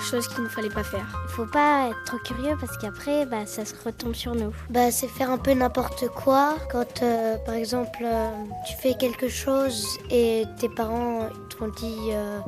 chose 0.00 0.28
qu'il 0.28 0.42
ne 0.42 0.48
fallait 0.48 0.68
pas 0.68 0.84
faire. 0.84 1.06
Il 1.24 1.30
faut 1.30 1.46
pas 1.46 1.88
être 1.90 2.04
trop 2.04 2.18
curieux 2.18 2.56
parce 2.60 2.76
qu'après, 2.78 3.26
bah, 3.26 3.46
ça 3.46 3.64
se 3.64 3.74
retombe 3.84 4.14
sur 4.14 4.34
nous. 4.34 4.52
Bah, 4.70 4.90
c'est 4.90 5.08
faire 5.08 5.30
un 5.30 5.38
peu 5.38 5.52
n'importe 5.52 6.08
quoi. 6.08 6.56
Quand, 6.70 7.02
euh, 7.02 7.36
par 7.44 7.54
exemple, 7.54 7.98
euh, 8.02 8.30
tu 8.66 8.74
fais 8.76 8.94
quelque 8.94 9.28
chose 9.28 9.98
et 10.10 10.44
tes 10.58 10.68
parents 10.68 11.28
t'ont 11.50 11.68
dit 11.68 12.10
euh, 12.12 12.40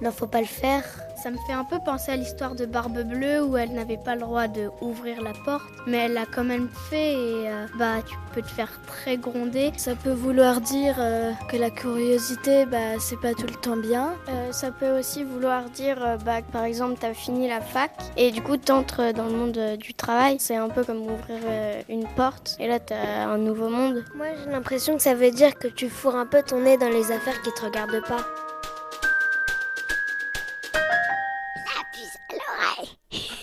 non, 0.00 0.12
faut 0.12 0.28
pas 0.28 0.40
le 0.40 0.46
faire. 0.46 0.84
Ça 1.20 1.30
me 1.32 1.36
fait 1.48 1.52
un 1.52 1.64
peu 1.64 1.78
penser 1.84 2.12
à 2.12 2.16
l'histoire 2.16 2.54
de 2.54 2.64
Barbe 2.64 3.02
Bleue 3.02 3.42
où 3.42 3.56
elle 3.56 3.72
n'avait 3.72 3.96
pas 3.96 4.14
le 4.14 4.20
droit 4.20 4.46
de 4.46 4.70
ouvrir 4.80 5.20
la 5.20 5.32
porte, 5.44 5.64
mais 5.88 5.96
elle 5.96 6.12
l'a 6.12 6.26
quand 6.26 6.44
même 6.44 6.68
fait 6.88 7.14
et 7.14 7.48
euh, 7.48 7.66
bah 7.76 7.96
tu 8.06 8.14
peux 8.32 8.42
te 8.42 8.46
faire 8.46 8.70
très 8.86 9.16
gronder. 9.16 9.72
Ça 9.76 9.96
peut 9.96 10.12
vouloir 10.12 10.60
dire 10.60 10.94
euh, 11.00 11.32
que 11.50 11.56
la 11.56 11.70
curiosité, 11.70 12.66
bah, 12.66 13.00
c'est 13.00 13.20
pas 13.20 13.34
tout 13.34 13.48
le 13.48 13.56
temps 13.56 13.76
bien. 13.76 14.12
Euh, 14.28 14.52
ça 14.52 14.70
peut 14.70 14.96
aussi 14.96 15.24
vouloir 15.24 15.64
dire, 15.70 16.18
bah, 16.24 16.42
par 16.52 16.62
exemple, 16.62 16.98
tu 17.00 17.06
as 17.06 17.14
fini 17.14 17.48
la 17.48 17.60
fac 17.60 17.90
et 18.16 18.30
du 18.30 18.40
coup, 18.40 18.56
tu 18.56 18.70
entres 18.70 19.12
dans 19.12 19.24
le 19.24 19.32
monde 19.32 19.58
du 19.78 19.94
travail. 19.94 20.36
C'est 20.38 20.56
un 20.56 20.68
peu 20.68 20.84
comme 20.84 21.02
ouvrir 21.02 21.40
une 21.88 22.06
porte 22.14 22.56
et 22.60 22.68
là, 22.68 22.78
tu 22.78 22.92
as 22.92 23.28
un 23.28 23.38
nouveau 23.38 23.68
monde. 23.68 24.04
Moi, 24.14 24.26
j'ai 24.44 24.52
l'impression 24.52 24.96
que 24.96 25.02
ça 25.02 25.14
veut 25.14 25.32
dire 25.32 25.58
que 25.58 25.66
tu 25.66 25.88
fourres 25.88 26.16
un 26.16 26.26
peu 26.26 26.42
ton 26.44 26.60
nez 26.60 26.76
dans 26.76 26.88
les 26.88 27.10
affaires 27.10 27.42
qui 27.42 27.50
te 27.50 27.64
regardent 27.64 28.06
pas. 28.06 28.24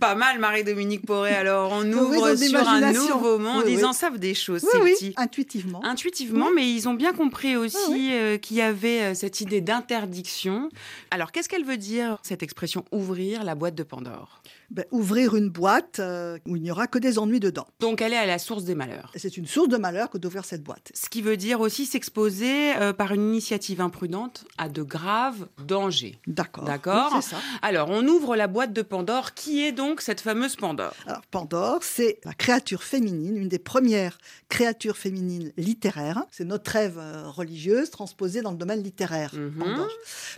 Pas 0.00 0.14
mal, 0.14 0.38
Marie-Dominique 0.38 1.06
Poré. 1.06 1.30
Alors, 1.32 1.72
on 1.72 1.90
ouvre 1.92 2.34
sur 2.34 2.68
un 2.68 2.92
nouveau 2.92 3.38
monde. 3.38 3.62
Oui, 3.64 3.72
ils 3.72 3.78
oui. 3.78 3.84
en 3.84 3.92
savent 3.92 4.18
des 4.18 4.34
choses, 4.34 4.62
Oui, 4.64 4.70
ces 4.72 4.78
oui, 4.82 4.92
petits. 4.92 5.14
intuitivement. 5.16 5.84
Intuitivement, 5.84 6.48
mais 6.54 6.70
ils 6.70 6.88
ont 6.88 6.94
bien 6.94 7.12
compris 7.12 7.56
aussi 7.56 8.12
euh, 8.12 8.36
qu'il 8.38 8.56
y 8.56 8.62
avait 8.62 9.00
euh, 9.00 9.14
cette 9.14 9.40
idée 9.40 9.60
d'interdiction. 9.60 10.68
Alors, 11.10 11.32
qu'est-ce 11.32 11.48
qu'elle 11.48 11.64
veut 11.64 11.76
dire, 11.76 12.18
cette 12.22 12.42
expression 12.42 12.84
ouvrir 12.92 13.44
la 13.44 13.54
boîte 13.54 13.74
de 13.74 13.82
Pandore? 13.82 14.42
Ben, 14.70 14.84
ouvrir 14.90 15.36
une 15.36 15.48
boîte 15.48 16.00
euh, 16.00 16.38
où 16.44 16.56
il 16.56 16.62
n'y 16.62 16.72
aura 16.72 16.88
que 16.88 16.98
des 16.98 17.18
ennuis 17.20 17.38
dedans. 17.38 17.66
Donc, 17.78 18.02
elle 18.02 18.12
est 18.12 18.18
à 18.18 18.26
la 18.26 18.38
source 18.38 18.64
des 18.64 18.74
malheurs. 18.74 19.12
Et 19.14 19.20
c'est 19.20 19.36
une 19.36 19.46
source 19.46 19.68
de 19.68 19.76
malheur 19.76 20.10
que 20.10 20.18
d'ouvrir 20.18 20.44
cette 20.44 20.64
boîte. 20.64 20.90
Ce 20.92 21.08
qui 21.08 21.22
veut 21.22 21.36
dire 21.36 21.60
aussi 21.60 21.86
s'exposer 21.86 22.72
par 22.98 23.12
une 23.12 23.22
initiative 23.28 23.80
imprudente 23.80 24.44
à 24.58 24.68
de 24.68 24.82
graves 24.82 25.46
dangers. 25.64 26.18
D'accord. 26.26 26.64
D'accord. 26.64 27.12
Oui, 27.14 27.20
c'est 27.22 27.30
ça. 27.30 27.36
Alors, 27.62 27.90
on 27.90 28.04
ouvre 28.08 28.34
la 28.34 28.48
boîte 28.48 28.72
de 28.72 28.82
Pandore. 28.82 29.34
Qui 29.34 29.64
est 29.64 29.72
donc 29.72 29.85
cette 29.98 30.20
fameuse 30.20 30.56
Pandore 30.56 30.94
Alors, 31.06 31.22
Pandore, 31.30 31.82
c'est 31.82 32.18
la 32.24 32.34
créature 32.34 32.82
féminine, 32.82 33.36
une 33.36 33.48
des 33.48 33.58
premières 33.58 34.18
créatures 34.48 34.96
féminines 34.96 35.52
littéraires. 35.56 36.24
C'est 36.30 36.44
notre 36.44 36.70
rêve 36.70 36.98
euh, 36.98 37.28
religieuse 37.28 37.90
transposée 37.90 38.42
dans 38.42 38.52
le 38.52 38.56
domaine 38.56 38.82
littéraire. 38.82 39.34
Mhm. 39.34 39.54
Pandore. 39.58 39.90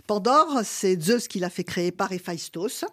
Pandore, 0.07 0.61
c'est 0.63 1.01
Zeus 1.01 1.27
qui 1.27 1.39
l'a 1.39 1.49
fait 1.49 1.63
créer 1.63 1.91
par 1.91 2.11
Héphaïstos. 2.11 2.85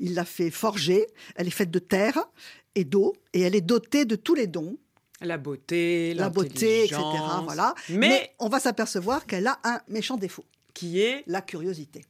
Il 0.00 0.14
l'a 0.14 0.24
fait 0.24 0.50
forger. 0.50 1.06
Elle 1.34 1.48
est 1.48 1.50
faite 1.50 1.70
de 1.70 1.78
terre 1.78 2.18
et 2.74 2.84
d'eau 2.84 3.14
et 3.32 3.40
elle 3.40 3.54
est 3.54 3.60
dotée 3.60 4.04
de 4.04 4.16
tous 4.16 4.34
les 4.34 4.46
dons, 4.46 4.76
La 5.22 5.38
beauté, 5.38 6.12
la 6.14 6.28
beauté, 6.28 6.84
etc. 6.84 7.00
Voilà. 7.44 7.74
Mais, 7.88 8.34
on 8.38 8.48
va 8.48 8.60
s'apercevoir 8.60 9.26
qu'elle 9.26 9.46
a 9.46 9.58
un 9.64 9.80
méchant 9.88 10.16
défaut, 10.16 10.44
qui 10.76 11.00
est 11.00 11.24
la 11.26 11.40
curiosité. 11.40 12.04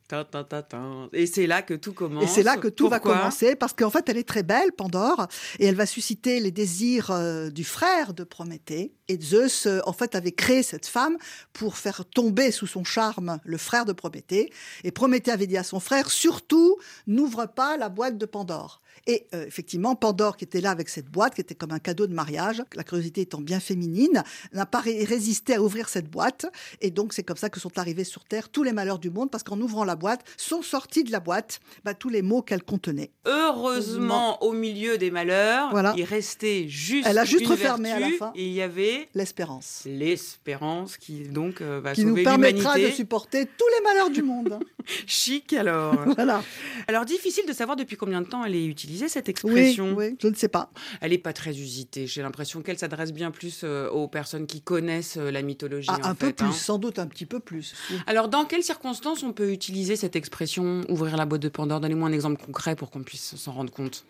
Et 1.12 1.26
c'est 1.26 1.46
là 1.46 1.62
que 1.62 1.74
tout 1.74 1.92
commence. 1.92 2.24
Et 2.24 2.26
c'est 2.26 2.42
là 2.42 2.56
que 2.56 2.66
tout 2.66 2.88
va 2.88 2.98
commencer, 2.98 3.54
parce 3.54 3.72
qu'en 3.72 3.90
fait, 3.90 4.08
elle 4.08 4.16
est 4.16 4.28
très 4.28 4.42
belle, 4.42 4.72
Pandore, 4.72 5.28
et 5.60 5.66
elle 5.66 5.76
va 5.76 5.86
susciter 5.86 6.40
les 6.40 6.50
désirs 6.50 7.12
euh, 7.12 7.48
du 7.48 7.62
frère 7.62 8.12
de 8.12 8.24
Prométhée. 8.24 8.92
Et 9.06 9.20
Zeus, 9.20 9.66
euh, 9.66 9.78
en 9.86 9.92
fait, 9.92 10.16
avait 10.16 10.32
créé 10.32 10.64
cette 10.64 10.86
femme 10.86 11.16
pour 11.52 11.76
faire 11.76 12.04
tomber 12.04 12.50
sous 12.50 12.66
son 12.66 12.82
charme 12.82 13.38
le 13.44 13.56
frère 13.56 13.84
de 13.84 13.92
Prométhée. 13.92 14.52
Et 14.82 14.90
Prométhée 14.90 15.30
avait 15.30 15.46
dit 15.46 15.56
à 15.56 15.62
son 15.62 15.78
frère, 15.78 16.10
surtout, 16.10 16.76
n'ouvre 17.06 17.46
pas 17.46 17.76
la 17.76 17.88
boîte 17.88 18.18
de 18.18 18.26
Pandore. 18.26 18.82
Et 19.06 19.26
euh, 19.34 19.46
effectivement, 19.46 19.94
Pandore, 19.94 20.36
qui 20.36 20.44
était 20.44 20.60
là 20.60 20.70
avec 20.70 20.88
cette 20.88 21.06
boîte, 21.10 21.34
qui 21.34 21.40
était 21.40 21.54
comme 21.54 21.70
un 21.72 21.78
cadeau 21.78 22.06
de 22.06 22.14
mariage, 22.14 22.62
la 22.74 22.82
curiosité 22.84 23.20
étant 23.20 23.40
bien 23.40 23.60
féminine, 23.60 24.22
n'a 24.52 24.66
pas 24.66 24.80
ré- 24.80 25.04
résisté 25.04 25.54
à 25.54 25.62
ouvrir 25.62 25.88
cette 25.88 26.10
boîte. 26.10 26.46
Et 26.80 26.90
donc, 26.90 27.12
c'est 27.12 27.22
comme 27.22 27.36
ça 27.36 27.48
que 27.48 27.60
sont 27.60 27.78
arrivés 27.78 28.04
sur 28.04 28.24
Terre 28.24 28.48
tous 28.48 28.62
les 28.62 28.72
malheurs 28.72 28.98
du 28.98 29.10
monde, 29.10 29.30
parce 29.30 29.42
qu'en 29.44 29.60
ouvrant 29.60 29.84
la 29.84 29.94
boîte, 29.96 30.24
sont 30.36 30.62
sortis 30.62 31.04
de 31.04 31.12
la 31.12 31.20
boîte 31.20 31.60
bah, 31.84 31.94
tous 31.94 32.08
les 32.08 32.22
mots 32.22 32.42
qu'elle 32.42 32.62
contenait. 32.64 33.10
Heureusement, 33.26 34.42
au 34.42 34.52
milieu 34.52 34.98
des 34.98 35.10
malheurs, 35.10 35.70
Voilà. 35.70 35.94
il 35.96 36.04
restait 36.04 36.66
juste. 36.68 37.06
Elle 37.08 37.18
a 37.18 37.24
juste 37.24 37.42
une 37.44 37.50
refermé 37.50 37.92
à 37.92 38.00
la 38.00 38.10
fin. 38.10 38.32
Et 38.34 38.46
il 38.46 38.52
y 38.52 38.62
avait 38.62 39.08
L'espérance. 39.14 39.82
l'espérance 39.86 40.96
qui 40.96 41.20
donc 41.28 41.60
euh, 41.60 41.80
va 41.82 41.92
Qui 41.92 42.04
nous 42.04 42.22
permettra 42.22 42.78
de 42.78 42.88
supporter 42.90 43.46
tous 43.46 43.66
les 43.78 43.84
malheurs 43.84 44.10
du 44.10 44.22
monde. 44.22 44.58
Chic 45.06 45.52
alors. 45.52 45.94
voilà. 46.16 46.42
alors 46.88 47.04
difficile 47.04 47.44
de 47.46 47.52
savoir 47.52 47.76
depuis 47.76 47.96
combien 47.96 48.20
de 48.22 48.26
temps 48.26 48.44
elle 48.44 48.54
est 48.54 48.66
utilisée 48.66 48.95
cette 49.08 49.28
expression? 49.28 49.94
oui, 49.96 50.16
je 50.20 50.28
ne 50.28 50.34
sais 50.34 50.48
pas. 50.48 50.70
Elle 51.00 51.10
n'est 51.10 51.18
pas 51.18 51.32
très 51.32 51.50
usitée. 51.50 52.06
J'ai 52.06 52.22
l'impression 52.22 52.62
qu'elle 52.62 52.78
s'adresse 52.78 53.12
bien 53.12 53.30
plus 53.30 53.60
euh, 53.64 53.88
aux 53.90 54.08
personnes 54.08 54.46
qui 54.46 54.60
connaissent 54.60 55.16
euh, 55.16 55.30
la 55.30 55.42
mythologie. 55.42 55.88
Ah, 55.90 56.00
en 56.02 56.10
un 56.10 56.14
peu 56.14 56.26
fait, 56.26 56.32
plus, 56.32 56.46
hein. 56.46 56.52
sans 56.52 56.78
doute 56.78 56.98
un 56.98 57.06
petit 57.06 57.26
peu 57.26 57.40
plus. 57.40 57.74
Alors, 58.06 58.28
dans 58.28 58.44
quelles 58.44 58.62
circonstances 58.62 59.22
on 59.22 59.32
peut 59.32 59.52
utiliser 59.52 59.96
cette 59.96 60.16
expression 60.16 60.82
ouvrir 60.88 61.16
la 61.16 61.26
boîte 61.26 61.42
de 61.42 61.48
Pandore? 61.48 61.80
Donnez-moi 61.80 62.08
un 62.08 62.12
exemple 62.12 62.42
concret 62.44 62.76
pour 62.76 62.90
qu'on 62.90 63.02
puisse 63.02 63.36
s'en 63.36 63.52
rendre 63.52 63.72
compte. 63.72 64.04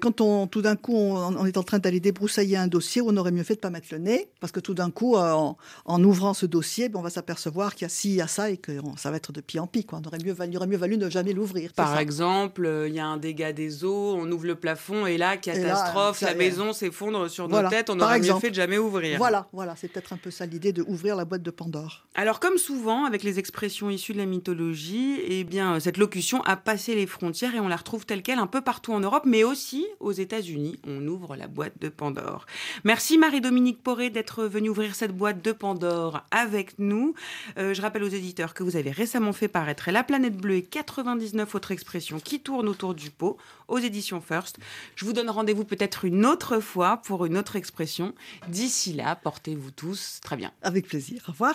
Quand 0.00 0.20
on, 0.20 0.46
tout 0.46 0.62
d'un 0.62 0.76
coup, 0.76 0.94
on, 0.96 1.36
on 1.36 1.46
est 1.46 1.56
en 1.56 1.62
train 1.62 1.78
d'aller 1.78 2.00
débroussailler 2.00 2.56
un 2.56 2.66
dossier, 2.66 3.02
on 3.02 3.16
aurait 3.16 3.30
mieux 3.32 3.42
fait 3.44 3.54
de 3.54 3.60
pas 3.60 3.70
mettre 3.70 3.88
le 3.92 3.98
nez, 3.98 4.28
parce 4.40 4.50
que 4.52 4.60
tout 4.60 4.74
d'un 4.74 4.90
coup, 4.90 5.16
euh, 5.16 5.32
en, 5.32 5.56
en 5.84 6.04
ouvrant 6.04 6.34
ce 6.34 6.46
dossier, 6.46 6.88
ben, 6.88 6.98
on 6.98 7.02
va 7.02 7.10
s'apercevoir 7.10 7.74
qu'il 7.74 7.84
y 7.84 7.86
a 7.86 7.88
ci, 7.90 8.08
il 8.10 8.14
y 8.16 8.20
a 8.20 8.26
ça, 8.26 8.50
et 8.50 8.56
que 8.56 8.72
on- 8.82 8.96
ça 8.96 9.10
va 9.10 9.18
être 9.18 9.32
de 9.32 9.40
pis 9.40 9.58
en 9.60 9.66
pis. 9.66 9.84
Quoi. 9.84 10.00
On 10.02 10.06
aurait 10.08 10.18
mieux, 10.24 10.32
valu- 10.32 10.50
il 10.52 10.56
aurait 10.56 10.66
mieux 10.66 10.76
valu 10.76 10.96
ne 10.96 11.08
jamais 11.10 11.32
l'ouvrir. 11.32 11.72
Par 11.74 11.94
ça. 11.94 12.02
exemple, 12.02 12.64
euh, 12.66 12.88
il 12.88 12.94
y 12.94 12.98
a 13.00 13.06
un 13.06 13.16
dégât 13.18 13.52
des 13.52 13.84
eaux, 13.84 14.14
on 14.16 14.30
ouvre 14.32 14.46
le 14.46 14.54
plafond 14.54 15.06
et 15.06 15.16
là, 15.18 15.36
catastrophe, 15.36 16.18
ça 16.18 16.26
la 16.30 16.34
maison 16.34 16.72
s'effondre 16.72 17.28
sur 17.30 17.48
Voilà, 17.48 17.68
nos 17.68 17.70
têtes, 17.70 17.90
on 17.90 17.96
par 17.98 18.08
aurait 18.08 18.20
mieux 18.20 18.34
fait 18.40 18.50
de 18.50 18.54
jamais 18.54 18.78
ouvrir. 18.78 19.18
Voilà, 19.18 19.46
voilà, 19.52 19.74
c'est 19.76 19.88
peut-être 19.88 20.12
un 20.12 20.16
peu 20.16 20.30
ça 20.30 20.46
l'idée 20.46 20.72
de 20.72 20.82
ouvrir 20.88 21.14
la 21.16 21.24
boîte 21.24 21.42
de 21.42 21.50
Pandore. 21.50 22.06
Alors, 22.14 22.40
comme 22.40 22.56
souvent 22.58 23.04
avec 23.04 23.22
les 23.22 23.38
expressions 23.38 23.90
issues 23.90 24.12
de 24.14 24.18
la 24.18 24.26
mythologie, 24.26 25.20
eh 25.28 25.44
bien, 25.44 25.78
cette 25.80 25.96
locution 25.96 26.42
a 26.44 26.56
passé 26.56 26.94
les 26.94 27.06
frontières 27.06 27.54
et 27.54 27.60
on 27.60 27.68
la 27.68 27.76
retrouve 27.76 28.06
telle 28.06 28.22
quelle 28.22 28.38
un 28.38 28.46
peu 28.46 28.60
partout 28.60 28.92
en 28.92 29.00
Europe, 29.00 29.24
mais 29.26 29.44
aussi 29.44 29.86
aux 29.98 30.12
États-Unis. 30.12 30.78
On 30.86 31.06
ouvre 31.06 31.36
la 31.36 31.48
boîte 31.48 31.74
de 31.80 31.88
Pandore. 31.88 32.46
Merci 32.84 33.18
Marie-Dominique 33.18 33.82
Poré 33.82 34.10
d'être 34.10 34.44
venue 34.44 34.68
ouvrir 34.68 34.94
cette 34.94 35.16
boîte 35.16 35.42
de 35.42 35.52
Pandore 35.52 36.24
avec 36.30 36.78
nous. 36.78 37.14
Euh, 37.58 37.74
je 37.74 37.82
rappelle 37.82 38.04
aux 38.04 38.08
éditeurs 38.08 38.54
que 38.54 38.62
vous 38.62 38.76
avez 38.76 38.90
récemment 38.90 39.32
fait 39.32 39.48
paraître 39.48 39.90
La 39.90 40.04
planète 40.04 40.36
bleue 40.36 40.56
et 40.56 40.62
99 40.62 41.54
autres 41.54 41.72
expressions 41.72 42.20
qui 42.20 42.40
tournent 42.40 42.68
autour 42.68 42.94
du 42.94 43.10
pot 43.10 43.36
aux 43.68 43.78
éditions 43.78 44.20
First. 44.20 44.58
Je 44.96 45.04
vous 45.04 45.12
donne 45.12 45.30
rendez-vous 45.30 45.64
peut-être 45.64 46.04
une 46.04 46.26
autre 46.26 46.60
fois 46.60 46.98
pour 46.98 47.26
une 47.26 47.36
autre 47.36 47.56
expression. 47.56 48.14
D'ici 48.48 48.92
là, 48.92 49.16
portez-vous 49.16 49.70
tous 49.70 50.20
très 50.22 50.36
bien. 50.36 50.52
Avec 50.62 50.86
plaisir. 50.86 51.22
Au 51.28 51.32
revoir. 51.32 51.54